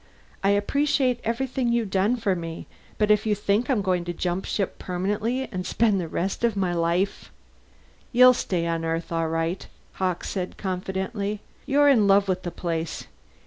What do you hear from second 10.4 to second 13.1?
confidently. "You're in love with the place.